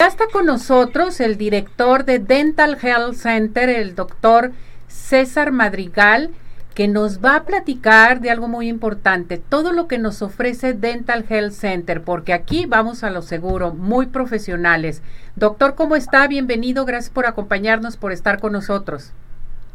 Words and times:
Ya 0.00 0.06
está 0.06 0.26
con 0.32 0.46
nosotros 0.46 1.18
el 1.18 1.36
director 1.36 2.04
de 2.04 2.20
Dental 2.20 2.78
Health 2.80 3.14
Center, 3.14 3.68
el 3.68 3.96
doctor 3.96 4.52
César 4.86 5.50
Madrigal, 5.50 6.30
que 6.76 6.86
nos 6.86 7.18
va 7.18 7.34
a 7.34 7.42
platicar 7.42 8.20
de 8.20 8.30
algo 8.30 8.46
muy 8.46 8.68
importante, 8.68 9.38
todo 9.38 9.72
lo 9.72 9.88
que 9.88 9.98
nos 9.98 10.22
ofrece 10.22 10.72
Dental 10.72 11.24
Health 11.28 11.50
Center, 11.50 12.00
porque 12.04 12.32
aquí 12.32 12.64
vamos 12.64 13.02
a 13.02 13.10
lo 13.10 13.22
seguro, 13.22 13.74
muy 13.74 14.06
profesionales. 14.06 15.02
Doctor, 15.34 15.74
¿cómo 15.74 15.96
está? 15.96 16.28
Bienvenido, 16.28 16.84
gracias 16.84 17.10
por 17.10 17.26
acompañarnos, 17.26 17.96
por 17.96 18.12
estar 18.12 18.38
con 18.38 18.52
nosotros. 18.52 19.12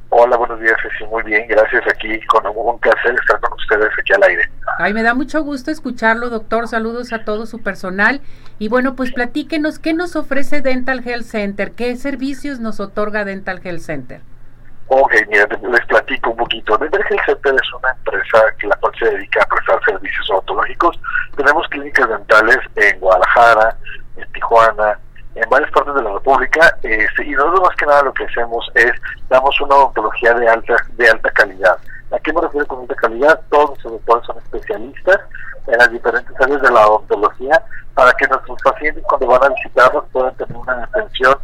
Hola, 0.07 0.37
buenos 0.37 0.57
días, 0.61 0.77
sí, 0.97 1.03
muy 1.03 1.23
bien, 1.23 1.45
gracias 1.49 1.83
aquí, 1.91 2.17
con 2.27 2.47
un 2.47 2.79
placer 2.79 3.13
estar 3.13 3.41
con 3.41 3.51
ustedes 3.59 3.89
aquí 3.99 4.13
al 4.13 4.23
aire. 4.23 4.49
Ay, 4.79 4.93
me 4.93 5.03
da 5.03 5.13
mucho 5.13 5.43
gusto 5.43 5.71
escucharlo, 5.71 6.29
doctor, 6.29 6.67
saludos 6.67 7.13
a 7.13 7.23
todo 7.25 7.45
su 7.45 7.61
personal. 7.61 8.21
Y 8.59 8.69
bueno, 8.69 8.95
pues 8.95 9.11
platíquenos, 9.11 9.79
¿qué 9.79 9.93
nos 9.93 10.15
ofrece 10.15 10.61
Dental 10.61 11.01
Health 11.05 11.25
Center? 11.25 11.73
¿Qué 11.73 11.95
servicios 11.95 12.59
nos 12.59 12.79
otorga 12.79 13.25
Dental 13.25 13.61
Health 13.63 13.81
Center? 13.81 14.21
Ok, 14.87 15.13
mira, 15.29 15.47
les 15.69 15.85
platico 15.85 16.31
un 16.31 16.37
poquito. 16.37 16.77
Dental 16.77 17.03
Health 17.09 17.25
Center 17.25 17.55
es 17.55 17.73
una 17.73 17.91
empresa 17.91 18.39
que 18.57 18.67
la 18.67 18.75
cual 18.77 18.93
se 18.99 19.05
dedica 19.05 19.43
a 19.43 19.47
prestar 19.47 19.79
servicios 19.85 20.29
odontológicos. 20.29 20.99
Tenemos 21.35 21.67
clínicas 21.69 22.09
dentales 22.09 22.57
en 22.75 22.99
Guadalajara, 22.99 23.77
en 24.17 24.31
Tijuana, 24.33 24.99
en 25.35 25.49
varias 25.49 25.71
partes 25.71 25.95
de 25.95 26.03
la 26.03 26.13
República 26.13 26.77
este, 26.83 27.25
y 27.25 27.31
nosotros 27.31 27.61
más 27.61 27.75
que 27.75 27.85
nada 27.85 28.03
lo 28.03 28.13
que 28.13 28.25
hacemos 28.25 28.69
es 28.75 28.91
damos 29.29 29.59
una 29.61 29.75
odontología 29.75 30.33
de 30.35 30.47
alta 30.47 30.75
de 30.95 31.09
alta 31.09 31.29
calidad. 31.31 31.77
¿A 32.11 32.19
qué 32.19 32.31
me 32.31 32.41
refiero 32.41 32.67
con 32.67 32.81
alta 32.81 32.95
calidad? 32.95 33.41
Todos 33.49 33.72
los 33.83 33.93
doctores 33.93 34.25
son 34.25 34.37
especialistas 34.37 35.19
en 35.67 35.77
las 35.77 35.91
diferentes 35.91 36.41
áreas 36.41 36.61
de 36.61 36.71
la 36.71 36.87
odontología 36.87 37.63
para 37.93 38.11
que 38.13 38.27
nuestros 38.27 38.61
pacientes 38.63 39.03
cuando 39.07 39.27
van 39.27 39.43
a 39.43 39.55
visitarnos 39.55 40.03
puedan 40.11 40.35
tener 40.35 40.57
una 40.57 40.83
atención 40.83 41.35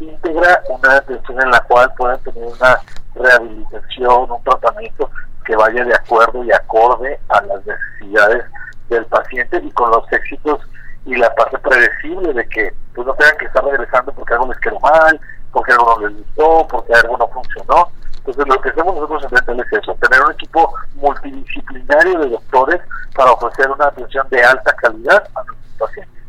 íntegra, 0.00 0.62
una 0.68 0.96
atención 0.96 1.40
en 1.40 1.50
la 1.50 1.60
cual 1.60 1.92
puedan 1.96 2.20
tener 2.20 2.44
una 2.44 2.78
rehabilitación, 3.14 4.30
un 4.30 4.42
tratamiento 4.42 5.10
que 5.44 5.56
vaya 5.56 5.84
de 5.84 5.94
acuerdo 5.94 6.44
y 6.44 6.52
acorde 6.52 7.18
a 7.28 7.40
las 7.42 7.60
necesidades 7.66 8.44
del 8.88 9.04
paciente 9.06 9.60
y 9.62 9.70
con 9.72 9.90
los 9.90 10.10
éxitos 10.12 10.60
y 11.06 11.16
la 11.16 11.32
parte 11.34 11.58
predecible 11.58 12.32
de 12.32 12.48
que 12.48 12.74
pues 12.94 13.06
no 13.06 13.14
tengan 13.14 13.36
que 13.38 13.46
estar 13.46 13.64
regresando 13.64 14.12
porque 14.12 14.34
algo 14.34 14.48
les 14.48 14.58
quedó 14.60 14.80
mal, 14.80 15.20
porque 15.52 15.72
algo 15.72 15.96
no 15.98 16.08
les 16.08 16.16
gustó, 16.18 16.66
porque 16.68 16.92
algo 16.94 17.16
no 17.18 17.28
funcionó. 17.28 17.88
Entonces 18.26 18.46
lo 18.48 18.60
que 18.62 18.70
hacemos 18.70 18.94
nosotros 18.94 19.24
en 19.24 19.30
Dental 19.30 19.60
es 19.60 19.78
eso, 19.78 19.94
tener 20.00 20.24
un 20.24 20.32
equipo 20.32 20.74
multidisciplinario 20.94 22.18
de 22.20 22.28
doctores 22.30 22.80
para 23.14 23.32
ofrecer 23.32 23.70
una 23.70 23.86
atención 23.86 24.26
de 24.30 24.42
alta 24.42 24.74
calidad 24.76 25.28
a 25.34 25.44
nuestros 25.44 25.72
pacientes. 25.78 26.22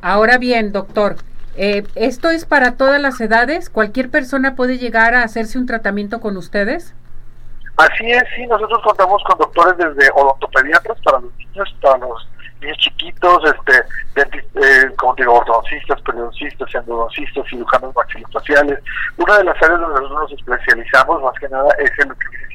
Ahora 0.00 0.38
bien, 0.38 0.70
doctor, 0.70 1.16
eh, 1.56 1.84
¿esto 1.96 2.30
es 2.30 2.44
para 2.44 2.76
todas 2.76 3.00
las 3.00 3.20
edades? 3.20 3.70
¿Cualquier 3.70 4.08
persona 4.08 4.54
puede 4.54 4.78
llegar 4.78 5.14
a 5.14 5.24
hacerse 5.24 5.58
un 5.58 5.66
tratamiento 5.66 6.20
con 6.20 6.36
ustedes? 6.36 6.94
Así 7.76 8.10
es, 8.12 8.22
sí, 8.36 8.46
nosotros 8.46 8.80
contamos 8.84 9.20
con 9.24 9.36
doctores 9.38 9.76
desde 9.76 10.10
odontopediatras 10.14 10.98
para 11.04 11.18
los 11.18 11.36
niños, 11.36 11.76
para 11.82 11.98
los 11.98 12.28
niños 12.60 12.78
chiquitos, 12.78 13.42
este, 13.44 13.84
eh, 14.16 14.92
como 14.96 15.14
digo, 15.14 15.34
ortodoncistas, 15.34 16.00
periodoncistas, 16.02 16.74
endodoncistas, 16.74 17.46
cirujanos 17.48 17.94
maxilofaciales. 17.94 18.78
Una 19.16 19.38
de 19.38 19.44
las 19.44 19.62
áreas 19.62 19.80
donde 19.80 20.00
nosotros 20.00 20.30
nos 20.30 20.40
especializamos 20.40 21.22
más 21.22 21.34
que 21.38 21.48
nada 21.48 21.68
es 21.78 21.90
en 21.98 22.08
lo 22.08 22.14
que 22.16 22.28
viene 22.28 22.48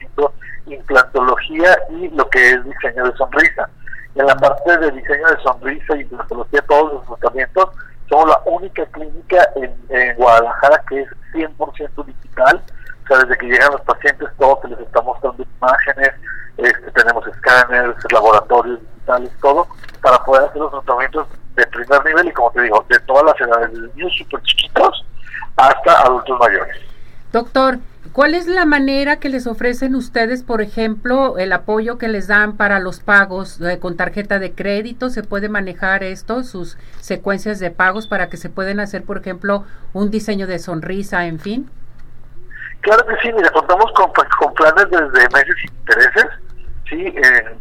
implantología 0.66 1.78
y 1.90 2.10
lo 2.10 2.30
que 2.30 2.52
es 2.52 2.64
diseño 2.64 3.04
de 3.06 3.18
sonrisa. 3.18 3.70
En 4.16 4.26
la 4.28 4.36
parte 4.36 4.78
de 4.78 4.92
diseño 4.92 5.28
de 5.28 5.44
sonrisa 5.44 5.98
y 5.98 6.02
implantología, 6.02 6.62
todos 6.68 6.94
los 6.94 7.20
tratamientos, 7.20 7.70
somos 8.10 8.30
la 8.30 8.42
única 8.46 8.86
clínica 8.88 9.50
en, 9.56 9.76
en 9.90 10.16
Guadalajara 10.16 10.84
que 10.88 11.02
es 11.02 11.10
100% 11.34 12.06
digital. 12.06 12.62
O 13.04 13.08
sea, 13.08 13.18
desde 13.20 13.38
que 13.38 13.48
llegan 13.48 13.72
los 13.72 13.82
pacientes, 13.82 14.30
todo 14.38 14.60
se 14.62 14.68
les 14.70 14.80
está 14.80 15.02
mostrando 15.02 15.44
imágenes, 15.58 16.12
este, 16.58 16.92
tenemos 16.92 17.28
escáneres, 17.28 17.96
laboratorios 18.12 18.80
digitales, 18.80 19.32
todo 19.42 19.68
para 20.02 20.24
poder 20.24 20.44
hacer 20.44 20.62
los 20.62 20.72
tratamientos 20.72 21.28
de 21.56 21.66
primer 21.68 22.06
nivel 22.06 22.28
y 22.28 22.32
como 22.32 22.52
te 22.52 22.62
digo, 22.62 22.86
de 22.90 23.00
todas 23.00 23.24
las 23.26 23.42
edades, 23.48 23.72
desde 23.72 23.96
niños 23.96 24.14
súper 24.18 24.42
chiquitos 24.44 25.06
hasta 25.58 25.93
adultos 26.04 26.40
mayores. 26.40 26.78
Doctor, 27.32 27.80
¿cuál 28.12 28.36
es 28.36 28.48
la 28.48 28.66
manera 28.66 29.20
que 29.20 29.30
les 29.30 29.48
ofrecen 29.48 29.96
ustedes, 29.96 30.44
por 30.44 30.62
ejemplo, 30.62 31.38
el 31.40 31.52
apoyo 31.52 31.98
que 31.98 32.08
les 32.08 32.28
dan 32.28 32.58
para 32.58 32.80
los 32.80 33.00
pagos 33.00 33.60
eh, 33.60 33.80
con 33.80 33.98
tarjeta 33.98 34.38
de 34.38 34.54
crédito? 34.54 35.10
¿Se 35.10 35.24
puede 35.24 35.50
manejar 35.50 36.04
esto, 36.04 36.44
sus 36.44 36.78
secuencias 37.00 37.60
de 37.60 37.72
pagos 37.72 38.08
para 38.08 38.30
que 38.30 38.38
se 38.38 38.50
puedan 38.50 38.80
hacer, 38.80 39.04
por 39.04 39.18
ejemplo, 39.18 39.66
un 39.94 40.12
diseño 40.12 40.46
de 40.46 40.60
sonrisa, 40.60 41.26
en 41.26 41.40
fin? 41.40 41.70
Claro 42.82 43.06
que 43.08 43.16
sí, 43.24 43.34
mira, 43.34 43.50
contamos 43.50 43.92
con, 43.94 44.12
con 44.12 44.54
planes 44.54 44.86
desde 44.92 45.30
meses 45.30 45.56
y 45.64 45.68
intereses, 45.68 46.26
sí, 46.90 47.06
eh, 47.08 47.56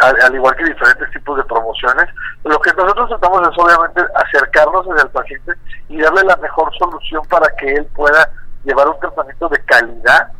al, 0.00 0.34
igual 0.34 0.56
que 0.56 0.64
diferentes 0.64 1.10
tipos 1.10 1.36
de 1.36 1.44
promociones. 1.44 2.08
Lo 2.44 2.58
que 2.60 2.72
nosotros 2.72 3.08
tratamos 3.08 3.48
es 3.48 3.58
obviamente 3.58 4.02
acercarnos 4.14 4.86
al 5.00 5.10
paciente 5.10 5.52
y 5.88 6.00
darle 6.00 6.22
la 6.24 6.36
mejor 6.36 6.72
solución 6.76 7.22
para 7.28 7.48
que 7.56 7.74
él 7.74 7.86
pueda 7.94 8.30
llevar 8.64 8.88
un 8.88 8.98
tratamiento 9.00 9.48
de 9.48 9.64
calidad 9.64 10.32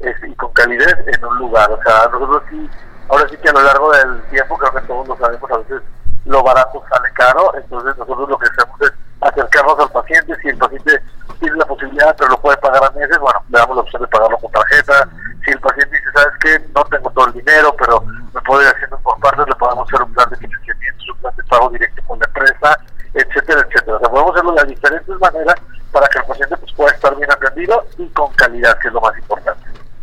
y 0.00 0.34
con 0.34 0.52
calidez 0.52 0.96
en 1.06 1.24
un 1.24 1.38
lugar. 1.38 1.70
O 1.70 1.82
sea, 1.82 2.08
nosotros 2.12 2.42
sí, 2.50 2.68
ahora 3.08 3.28
sí 3.28 3.36
que 3.36 3.48
a 3.48 3.52
lo 3.52 3.62
largo 3.62 3.92
del 3.92 4.22
tiempo, 4.30 4.58
creo 4.58 4.72
que 4.72 4.86
todos 4.86 5.08
lo 5.08 5.16
sabemos, 5.16 5.50
a 5.50 5.58
veces 5.58 5.82
lo 6.24 6.42
barato 6.42 6.82
sale 6.88 7.12
caro, 7.14 7.52
entonces 7.56 7.96
nosotros 7.96 8.28
lo 8.28 8.38
que 8.38 8.48
hacemos 8.48 8.80
es 8.82 8.92
acercarnos 9.20 9.78
al 9.78 9.90
paciente, 9.90 10.36
si 10.40 10.48
el 10.48 10.58
paciente 10.58 11.02
tiene 11.40 11.56
la 11.56 11.66
posibilidad 11.66 12.14
pero 12.16 12.30
lo 12.30 12.40
puede 12.40 12.56
pagar 12.58 12.84
a 12.84 12.90
meses, 12.92 13.18
bueno, 13.18 13.42
le 13.48 13.58
damos 13.58 13.76
la 13.76 13.82
opción 13.82 14.02
de 14.02 14.08
pagarlo 14.08 14.38
con 14.38 14.52
tarjeta, 14.52 15.08
si 15.44 15.50
el 15.50 15.60
paciente 15.60 15.96
dice, 15.96 16.12
¿sabes 16.14 16.34
qué? 16.40 16.70
No 16.74 16.84
tengo 16.84 17.10
todo 17.10 17.26
el 17.26 17.32
dinero, 17.32 17.74
pero 17.76 18.00
me 18.00 18.40
puedo 18.42 18.62
ir 18.62 18.68
haciendo 18.68 18.98
por 18.98 19.18
partes, 19.18 19.46
le 19.48 19.54
podemos 19.56 19.88
hacer 19.88 20.02
un 20.02 20.12
plan 20.14 20.30
de 20.30 20.36
financiamiento, 20.36 21.04
un 21.12 21.18
plan 21.18 21.34
de 21.36 21.44
pago 21.44 21.70
directo 21.70 22.02
con 22.06 22.18
la 22.20 22.26
empresa, 22.26 22.78
etcétera, 23.14 23.66
etcétera. 23.68 23.96
O 23.96 24.00
sea, 24.00 24.08
podemos 24.08 24.32
hacerlo 24.32 24.52
de 24.52 24.64
diferentes 24.64 25.18
maneras 25.18 25.56
para 25.90 26.08
que 26.08 26.18
el 26.18 26.24
paciente 26.24 26.56
pues, 26.56 26.72
pueda 26.72 26.90
estar 26.92 27.16
bien 27.16 27.30
atendido 27.30 27.84
y 27.98 28.08
con 28.10 28.32
calidad, 28.62 28.78
que 28.80 28.88
es 28.88 28.94
lo 28.94 29.00
más 29.00 29.16
importante. 29.18 29.60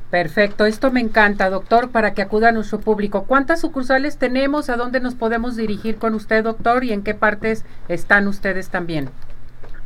Perfecto, 0.09 0.66
esto 0.66 0.90
me 0.92 1.02
encanta, 1.02 1.50
doctor, 1.52 1.92
para 1.92 2.14
que 2.14 2.24
acuda 2.24 2.50
a 2.50 2.52
nuestro 2.52 2.80
público. 2.80 3.25
¿Cuántas 3.25 3.62
sucursales 3.62 4.18
tenemos? 4.18 4.70
¿A 4.70 4.75
dónde 4.75 5.00
nos 5.00 5.14
podemos 5.14 5.56
dirigir 5.56 6.00
con 6.00 6.16
usted, 6.16 6.44
doctor? 6.44 6.84
¿Y 6.84 6.94
en 6.94 7.03
qué 7.03 7.14
partes 7.14 7.64
están 7.90 8.28
ustedes 8.28 8.70
también? 8.70 9.12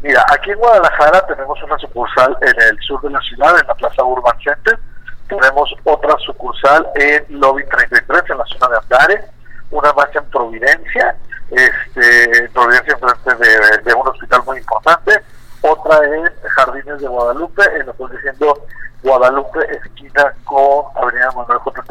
Mira, 0.02 0.24
aquí 0.32 0.52
en 0.52 0.60
Guadalajara 0.60 1.26
tenemos 1.28 1.62
una 1.64 1.78
sucursal 1.78 2.38
en 2.42 2.62
el 2.70 2.80
sur 2.80 3.02
de 3.02 3.10
la 3.10 3.20
ciudad, 3.22 3.60
en 3.60 3.68
la 3.68 3.76
Plaza 3.76 4.04
Urban 4.04 4.38
Center. 4.42 4.80
Tenemos 5.28 5.74
otra 5.84 6.16
sucursal 6.26 6.88
en 6.96 7.40
Lobby 7.40 7.66
33, 7.66 8.24
en 8.30 8.38
la 8.38 8.46
zona 8.46 8.68
de 8.70 8.78
Andares. 8.78 9.26
Una 9.72 9.92
más 9.94 10.08
en 10.16 10.24
Providencia, 10.26 11.16
este, 11.52 12.50
Providencia 12.50 12.98
frente 12.98 13.46
de, 13.46 13.78
de 13.84 13.94
un 13.94 14.08
hospital 14.08 14.42
muy 14.46 14.58
importante. 14.58 15.22
Otra 15.64 15.98
en 16.06 16.30
Jardines 16.56 17.00
de 17.00 17.08
Guadalupe, 17.08 17.64
en 17.74 17.86
lo 17.86 17.96
que 17.96 18.04
estoy 18.04 18.18
diciendo 18.18 18.66
Guadalupe, 19.02 19.60
esquina 19.78 20.34
con 20.44 20.86
Avenida 20.96 21.32
Manuel 21.36 21.60
J. 21.60 21.84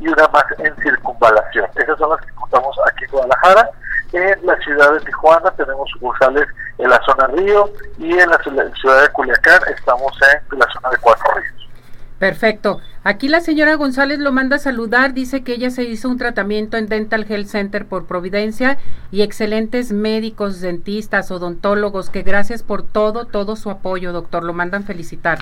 Y 0.00 0.08
una 0.08 0.28
más 0.28 0.44
en 0.58 0.74
Circunvalación. 0.76 1.66
Esas 1.76 1.98
son 1.98 2.10
las 2.10 2.20
que 2.20 2.32
contamos 2.34 2.76
aquí 2.86 3.04
en 3.04 3.10
Guadalajara. 3.10 3.70
En 4.12 4.46
la 4.46 4.56
ciudad 4.58 4.92
de 4.92 5.00
Tijuana 5.00 5.50
tenemos 5.52 5.88
sucursales 5.90 6.46
en 6.78 6.90
la 6.90 7.00
zona 7.06 7.26
Río 7.28 7.70
y 7.98 8.18
en 8.18 8.28
la 8.28 8.38
ciudad 8.38 9.02
de 9.02 9.08
Culiacán 9.12 9.60
estamos 9.74 10.12
en 10.52 10.58
la 10.58 10.66
zona 10.72 10.90
de 10.90 10.98
Cuatro 10.98 11.32
Ríos. 11.34 11.59
Perfecto. 12.20 12.80
Aquí 13.02 13.28
la 13.28 13.40
señora 13.40 13.76
González 13.76 14.18
lo 14.18 14.30
manda 14.30 14.56
a 14.56 14.58
saludar, 14.58 15.14
dice 15.14 15.42
que 15.42 15.54
ella 15.54 15.70
se 15.70 15.84
hizo 15.84 16.06
un 16.06 16.18
tratamiento 16.18 16.76
en 16.76 16.86
Dental 16.86 17.24
Health 17.26 17.46
Center 17.46 17.86
por 17.86 18.06
Providencia 18.06 18.76
y 19.10 19.22
excelentes 19.22 19.90
médicos, 19.90 20.60
dentistas, 20.60 21.30
odontólogos, 21.30 22.10
que 22.10 22.20
gracias 22.20 22.62
por 22.62 22.82
todo, 22.82 23.24
todo 23.24 23.56
su 23.56 23.70
apoyo, 23.70 24.12
doctor. 24.12 24.44
Lo 24.44 24.52
mandan 24.52 24.84
felicitar. 24.84 25.38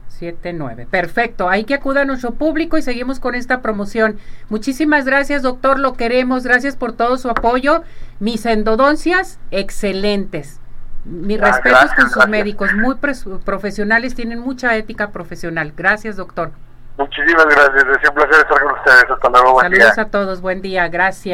79. 0.08 0.88
Perfecto. 0.90 1.50
Hay 1.50 1.66
que 1.66 1.74
acuda 1.74 2.02
a 2.02 2.06
nuestro 2.06 2.32
público 2.36 2.78
y 2.78 2.82
seguimos 2.82 3.20
con 3.20 3.36
esta 3.36 3.62
promoción. 3.62 4.18
Muchísimas 4.50 5.06
gracias, 5.06 5.42
doctor. 5.42 5.78
Lo 5.80 5.94
queremos. 5.94 6.44
Gracias 6.44 6.76
por 6.78 6.94
todo 6.94 7.18
su 7.18 7.30
apoyo. 7.30 7.84
Mis 8.20 8.46
endodoncias, 8.46 9.40
excelentes. 9.52 10.62
Mis 11.04 11.42
Ah, 11.42 11.48
respetos 11.48 11.72
gracias, 11.80 11.96
con 11.96 12.06
sus 12.06 12.16
gracias. 12.16 12.30
médicos, 12.32 12.74
muy 12.76 12.96
profesionales, 13.44 14.16
tienen 14.16 14.40
mucha 14.40 14.76
ética 14.78 15.12
profesional. 15.12 15.74
Gracias, 15.76 16.16
doctor. 16.16 16.52
Muchísimas 16.98 17.46
gracias. 17.46 17.84
Es 18.02 18.10
un 18.10 18.16
placer 18.16 18.36
estar 18.36 18.62
con 18.62 18.74
ustedes. 18.74 19.06
Hasta 19.10 19.30
luego. 19.30 19.54
Buen 19.54 19.72
día. 19.72 19.80
Saludos 19.82 19.98
a 19.98 20.10
todos. 20.10 20.42
Buen 20.42 20.62
día. 20.62 20.88
Gracias. 20.88 21.24